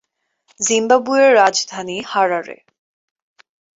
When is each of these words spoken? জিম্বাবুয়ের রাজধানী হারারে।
জিম্বাবুয়ের 0.59 1.31
রাজধানী 1.35 1.97
হারারে। 2.03 2.57